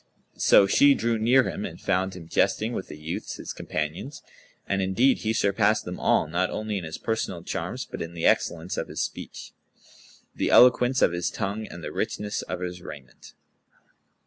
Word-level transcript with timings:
So 0.39 0.65
she 0.65 0.95
drew 0.95 1.19
near 1.19 1.43
him 1.47 1.63
and 1.63 1.79
found 1.79 2.15
him 2.15 2.27
jesting 2.27 2.73
with 2.73 2.87
the 2.87 2.97
youths 2.97 3.35
his 3.35 3.53
companions; 3.53 4.23
and 4.67 4.81
indeed 4.81 5.19
he 5.19 5.31
surpassed 5.31 5.85
them 5.85 5.99
all, 5.99 6.27
not 6.27 6.49
only 6.49 6.79
in 6.79 6.83
his 6.83 6.97
personal 6.97 7.43
charms 7.43 7.85
but 7.85 8.01
in 8.01 8.15
the 8.15 8.25
excellence 8.25 8.77
of 8.77 8.87
his 8.87 9.03
speech, 9.03 9.51
the 10.33 10.49
eloquence 10.49 11.03
of 11.03 11.11
his 11.11 11.29
tongue 11.29 11.67
and 11.67 11.83
the 11.83 11.91
richness 11.93 12.41
of 12.41 12.61
his 12.61 12.81
raiment. 12.81 13.35